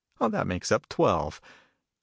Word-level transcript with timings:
That 0.19 0.47
makes 0.47 0.71
up 0.71 0.89
the 0.89 0.95
twelve. 0.95 1.39
Mr. 1.39 1.47